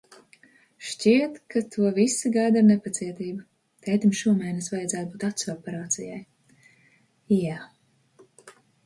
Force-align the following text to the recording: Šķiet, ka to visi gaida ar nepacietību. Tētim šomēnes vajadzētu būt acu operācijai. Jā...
Šķiet, 0.91 1.35
ka 1.55 1.61
to 1.75 1.91
visi 1.97 2.31
gaida 2.37 2.57
ar 2.61 2.65
nepacietību. 2.69 3.43
Tētim 3.89 4.15
šomēnes 4.21 4.71
vajadzētu 4.77 5.13
būt 5.13 5.27
acu 5.29 5.53
operācijai. 5.53 6.19
Jā... 7.37 7.61